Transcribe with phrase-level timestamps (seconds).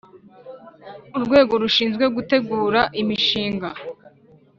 [1.17, 3.67] Urwego rushinzwe gutegura imishinga